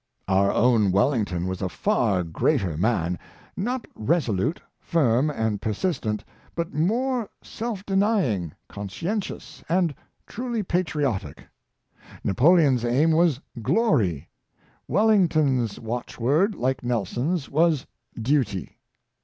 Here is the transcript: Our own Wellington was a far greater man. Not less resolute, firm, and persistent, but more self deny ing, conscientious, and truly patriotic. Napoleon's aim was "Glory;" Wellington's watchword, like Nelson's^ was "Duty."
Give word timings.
Our 0.27 0.51
own 0.51 0.91
Wellington 0.91 1.45
was 1.45 1.61
a 1.61 1.69
far 1.69 2.23
greater 2.23 2.75
man. 2.75 3.19
Not 3.55 3.85
less 3.95 4.07
resolute, 4.09 4.59
firm, 4.79 5.29
and 5.29 5.61
persistent, 5.61 6.23
but 6.55 6.73
more 6.73 7.29
self 7.43 7.85
deny 7.85 8.25
ing, 8.25 8.53
conscientious, 8.67 9.63
and 9.69 9.93
truly 10.25 10.63
patriotic. 10.63 11.43
Napoleon's 12.23 12.83
aim 12.83 13.11
was 13.11 13.41
"Glory;" 13.61 14.27
Wellington's 14.87 15.79
watchword, 15.79 16.55
like 16.55 16.81
Nelson's^ 16.81 17.47
was 17.49 17.85
"Duty." 18.19 18.79